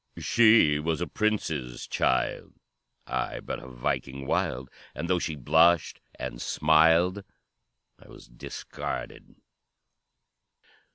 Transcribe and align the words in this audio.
"She 0.17 0.79
was 0.79 0.99
a 0.99 1.05
Prince's 1.05 1.85
child, 1.85 2.55
I 3.05 3.39
but 3.39 3.59
a 3.59 3.67
Viking 3.67 4.25
wild, 4.25 4.71
And 4.95 5.07
though 5.07 5.19
she 5.19 5.35
blushed 5.35 6.01
and 6.15 6.41
smiled, 6.41 7.23
I 7.99 8.07
was 8.07 8.27
discarded! 8.27 9.35